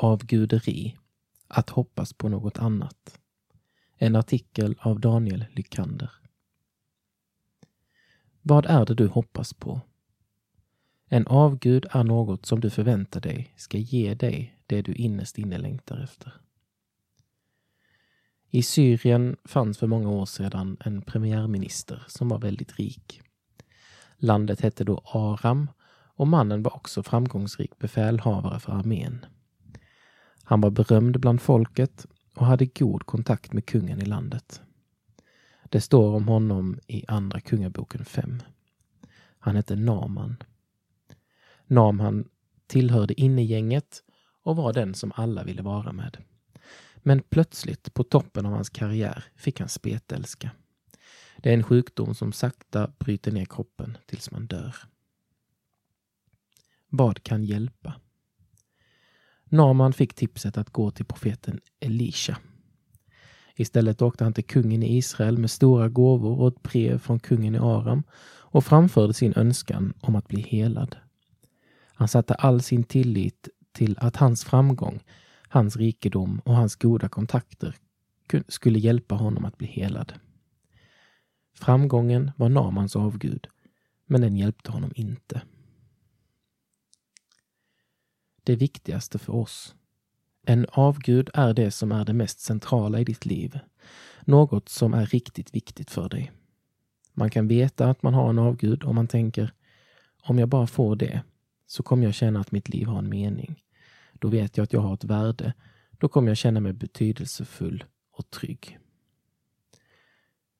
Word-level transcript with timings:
Avguderi, 0.00 0.96
att 1.48 1.70
hoppas 1.70 2.12
på 2.12 2.28
något 2.28 2.58
annat. 2.58 3.20
En 3.96 4.16
artikel 4.16 4.74
av 4.80 5.00
Daniel 5.00 5.44
Lykander. 5.52 6.10
Vad 8.42 8.66
är 8.66 8.86
det 8.86 8.94
du 8.94 9.06
hoppas 9.06 9.54
på? 9.54 9.80
En 11.08 11.26
avgud 11.26 11.86
är 11.90 12.04
något 12.04 12.46
som 12.46 12.60
du 12.60 12.70
förväntar 12.70 13.20
dig 13.20 13.54
ska 13.56 13.78
ge 13.78 14.14
dig 14.14 14.58
det 14.66 14.82
du 14.82 14.94
innerst 14.94 15.38
inne 15.38 15.58
längtar 15.58 16.02
efter. 16.02 16.32
I 18.50 18.62
Syrien 18.62 19.36
fanns 19.44 19.78
för 19.78 19.86
många 19.86 20.10
år 20.10 20.26
sedan 20.26 20.76
en 20.80 21.02
premiärminister 21.02 22.04
som 22.08 22.28
var 22.28 22.38
väldigt 22.38 22.78
rik. 22.78 23.22
Landet 24.16 24.60
hette 24.60 24.84
då 24.84 25.02
Aram 25.04 25.70
och 25.90 26.28
mannen 26.28 26.62
var 26.62 26.76
också 26.76 27.02
framgångsrik 27.02 27.78
befälhavare 27.78 28.60
för 28.60 28.72
armén. 28.72 29.26
Han 30.48 30.60
var 30.60 30.70
berömd 30.70 31.20
bland 31.20 31.40
folket 31.40 32.06
och 32.34 32.46
hade 32.46 32.66
god 32.66 33.06
kontakt 33.06 33.52
med 33.52 33.66
kungen 33.66 34.02
i 34.02 34.04
landet. 34.04 34.62
Det 35.68 35.80
står 35.80 36.14
om 36.14 36.28
honom 36.28 36.78
i 36.86 37.04
Andra 37.08 37.40
Kungaboken 37.40 38.04
5. 38.04 38.42
Han 39.38 39.56
hette 39.56 39.76
Naman. 39.76 40.36
Naman 41.66 42.28
tillhörde 42.66 43.20
innegänget 43.20 44.02
och 44.42 44.56
var 44.56 44.72
den 44.72 44.94
som 44.94 45.12
alla 45.14 45.44
ville 45.44 45.62
vara 45.62 45.92
med. 45.92 46.16
Men 46.96 47.22
plötsligt, 47.22 47.94
på 47.94 48.04
toppen 48.04 48.46
av 48.46 48.52
hans 48.52 48.70
karriär, 48.70 49.24
fick 49.36 49.60
han 49.60 49.68
spetälska. 49.68 50.50
Det 51.36 51.50
är 51.50 51.54
en 51.54 51.62
sjukdom 51.62 52.14
som 52.14 52.32
sakta 52.32 52.90
bryter 52.98 53.32
ner 53.32 53.44
kroppen 53.44 53.98
tills 54.06 54.30
man 54.30 54.46
dör. 54.46 54.76
Vad 56.88 57.22
kan 57.22 57.44
hjälpa? 57.44 57.94
Naman 59.48 59.92
fick 59.92 60.14
tipset 60.14 60.58
att 60.58 60.70
gå 60.70 60.90
till 60.90 61.04
profeten 61.04 61.60
Elisha. 61.80 62.36
Istället 63.56 64.02
åkte 64.02 64.24
han 64.24 64.32
till 64.32 64.44
kungen 64.44 64.82
i 64.82 64.96
Israel 64.96 65.38
med 65.38 65.50
stora 65.50 65.88
gåvor 65.88 66.40
och 66.40 66.48
ett 66.48 66.62
brev 66.62 66.98
från 66.98 67.18
kungen 67.18 67.54
i 67.54 67.58
Aram 67.58 68.02
och 68.50 68.64
framförde 68.64 69.14
sin 69.14 69.32
önskan 69.36 69.92
om 70.00 70.16
att 70.16 70.28
bli 70.28 70.40
helad. 70.40 70.96
Han 71.94 72.08
satte 72.08 72.34
all 72.34 72.62
sin 72.62 72.84
tillit 72.84 73.48
till 73.72 73.98
att 73.98 74.16
hans 74.16 74.44
framgång, 74.44 75.00
hans 75.48 75.76
rikedom 75.76 76.40
och 76.44 76.54
hans 76.54 76.76
goda 76.76 77.08
kontakter 77.08 77.76
skulle 78.48 78.78
hjälpa 78.78 79.14
honom 79.14 79.44
att 79.44 79.58
bli 79.58 79.66
helad. 79.66 80.12
Framgången 81.54 82.30
var 82.36 82.48
Namans 82.48 82.96
avgud, 82.96 83.46
men 84.06 84.20
den 84.20 84.36
hjälpte 84.36 84.72
honom 84.72 84.92
inte. 84.94 85.42
Det 88.48 88.56
viktigaste 88.56 89.18
för 89.18 89.34
oss. 89.34 89.74
En 90.46 90.66
avgud 90.72 91.30
är 91.34 91.54
det 91.54 91.70
som 91.70 91.92
är 91.92 92.04
det 92.04 92.12
mest 92.12 92.40
centrala 92.40 93.00
i 93.00 93.04
ditt 93.04 93.26
liv. 93.26 93.58
Något 94.20 94.68
som 94.68 94.94
är 94.94 95.06
riktigt 95.06 95.54
viktigt 95.54 95.90
för 95.90 96.08
dig. 96.08 96.32
Man 97.12 97.30
kan 97.30 97.48
veta 97.48 97.90
att 97.90 98.02
man 98.02 98.14
har 98.14 98.30
en 98.30 98.38
avgud 98.38 98.84
om 98.84 98.94
man 98.94 99.08
tänker 99.08 99.52
om 100.22 100.38
jag 100.38 100.48
bara 100.48 100.66
får 100.66 100.96
det 100.96 101.22
så 101.66 101.82
kommer 101.82 102.04
jag 102.04 102.14
känna 102.14 102.40
att 102.40 102.52
mitt 102.52 102.68
liv 102.68 102.86
har 102.86 102.98
en 102.98 103.08
mening. 103.08 103.62
Då 104.12 104.28
vet 104.28 104.56
jag 104.56 104.64
att 104.64 104.72
jag 104.72 104.80
har 104.80 104.94
ett 104.94 105.04
värde. 105.04 105.54
Då 105.90 106.08
kommer 106.08 106.28
jag 106.28 106.36
känna 106.36 106.60
mig 106.60 106.72
betydelsefull 106.72 107.84
och 108.12 108.30
trygg. 108.30 108.78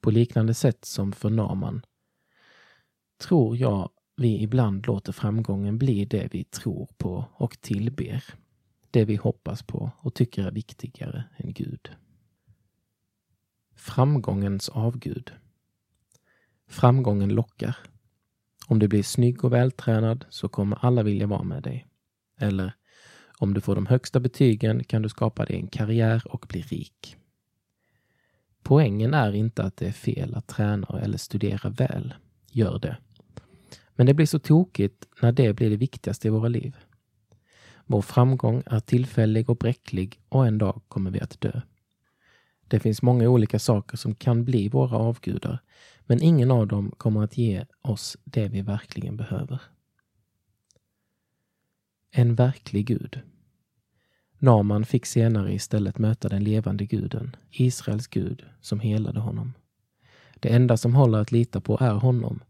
På 0.00 0.10
liknande 0.10 0.54
sätt 0.54 0.84
som 0.84 1.12
för 1.12 1.30
Naman 1.30 1.82
tror 3.18 3.56
jag 3.56 3.90
vi 4.20 4.42
ibland 4.42 4.86
låter 4.86 5.12
framgången 5.12 5.78
bli 5.78 6.04
det 6.04 6.28
vi 6.32 6.44
tror 6.44 6.88
på 6.98 7.24
och 7.32 7.60
tillber. 7.60 8.24
Det 8.90 9.04
vi 9.04 9.16
hoppas 9.16 9.62
på 9.62 9.90
och 9.98 10.14
tycker 10.14 10.46
är 10.46 10.50
viktigare 10.50 11.24
än 11.36 11.52
Gud. 11.52 11.90
Framgångens 13.76 14.68
avgud. 14.68 15.32
Framgången 16.68 17.28
lockar. 17.28 17.76
Om 18.66 18.78
du 18.78 18.88
blir 18.88 19.02
snygg 19.02 19.44
och 19.44 19.52
vältränad 19.52 20.24
så 20.30 20.48
kommer 20.48 20.84
alla 20.84 21.02
vilja 21.02 21.26
vara 21.26 21.42
med 21.42 21.62
dig. 21.62 21.86
Eller 22.38 22.74
om 23.38 23.54
du 23.54 23.60
får 23.60 23.74
de 23.74 23.86
högsta 23.86 24.20
betygen 24.20 24.84
kan 24.84 25.02
du 25.02 25.08
skapa 25.08 25.44
dig 25.44 25.56
en 25.56 25.68
karriär 25.68 26.22
och 26.34 26.46
bli 26.48 26.62
rik. 26.62 27.16
Poängen 28.62 29.14
är 29.14 29.32
inte 29.32 29.62
att 29.62 29.76
det 29.76 29.86
är 29.86 29.92
fel 29.92 30.34
att 30.34 30.48
träna 30.48 31.00
eller 31.02 31.18
studera 31.18 31.70
väl. 31.70 32.14
Gör 32.52 32.78
det. 32.78 32.96
Men 34.00 34.06
det 34.06 34.14
blir 34.14 34.26
så 34.26 34.38
tokigt 34.38 35.06
när 35.22 35.32
det 35.32 35.52
blir 35.52 35.70
det 35.70 35.76
viktigaste 35.76 36.28
i 36.28 36.30
våra 36.30 36.48
liv. 36.48 36.76
Vår 37.86 38.02
framgång 38.02 38.62
är 38.66 38.80
tillfällig 38.80 39.50
och 39.50 39.56
bräcklig 39.56 40.20
och 40.28 40.46
en 40.46 40.58
dag 40.58 40.82
kommer 40.88 41.10
vi 41.10 41.20
att 41.20 41.40
dö. 41.40 41.60
Det 42.68 42.80
finns 42.80 43.02
många 43.02 43.28
olika 43.28 43.58
saker 43.58 43.96
som 43.96 44.14
kan 44.14 44.44
bli 44.44 44.68
våra 44.68 44.96
avgudar, 44.96 45.58
men 46.00 46.22
ingen 46.22 46.50
av 46.50 46.66
dem 46.66 46.90
kommer 46.96 47.24
att 47.24 47.38
ge 47.38 47.64
oss 47.82 48.16
det 48.24 48.48
vi 48.48 48.62
verkligen 48.62 49.16
behöver. 49.16 49.60
En 52.10 52.34
verklig 52.34 52.86
Gud. 52.86 53.20
Naman 54.38 54.84
fick 54.84 55.06
senare 55.06 55.54
istället 55.54 55.98
möta 55.98 56.28
den 56.28 56.44
levande 56.44 56.84
guden, 56.84 57.36
Israels 57.50 58.06
Gud, 58.06 58.44
som 58.60 58.80
helade 58.80 59.20
honom. 59.20 59.52
Det 60.34 60.48
enda 60.48 60.76
som 60.76 60.94
håller 60.94 61.18
att 61.18 61.32
lita 61.32 61.60
på 61.60 61.78
är 61.80 61.94
honom, 61.94 62.40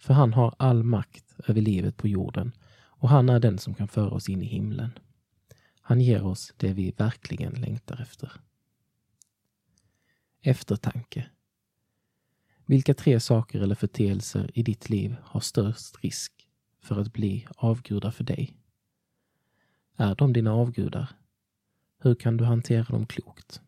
för 0.00 0.14
han 0.14 0.32
har 0.32 0.54
all 0.58 0.82
makt 0.82 1.34
över 1.46 1.60
livet 1.60 1.96
på 1.96 2.08
jorden 2.08 2.52
och 2.72 3.08
han 3.08 3.28
är 3.28 3.40
den 3.40 3.58
som 3.58 3.74
kan 3.74 3.88
föra 3.88 4.10
oss 4.10 4.28
in 4.28 4.42
i 4.42 4.46
himlen. 4.46 4.90
Han 5.80 6.00
ger 6.00 6.24
oss 6.24 6.54
det 6.56 6.72
vi 6.72 6.90
verkligen 6.90 7.52
längtar 7.52 8.00
efter. 8.02 8.32
Eftertanke. 10.42 11.30
Vilka 12.66 12.94
tre 12.94 13.20
saker 13.20 13.60
eller 13.60 13.74
förteelser 13.74 14.50
i 14.54 14.62
ditt 14.62 14.90
liv 14.90 15.16
har 15.22 15.40
störst 15.40 16.04
risk 16.04 16.48
för 16.82 17.00
att 17.00 17.12
bli 17.12 17.46
avgudar 17.56 18.10
för 18.10 18.24
dig? 18.24 18.56
Är 19.96 20.14
de 20.14 20.32
dina 20.32 20.52
avgudar? 20.52 21.08
Hur 21.98 22.14
kan 22.14 22.36
du 22.36 22.44
hantera 22.44 22.84
dem 22.84 23.06
klokt? 23.06 23.62